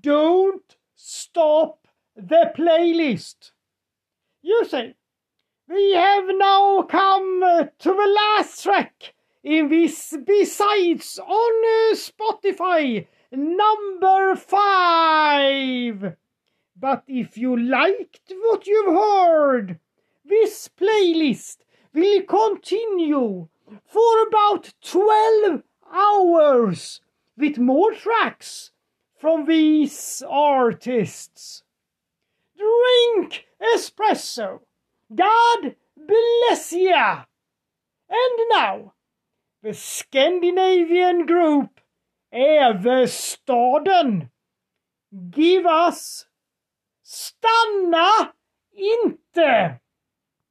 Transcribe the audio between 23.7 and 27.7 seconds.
for about 12 hours with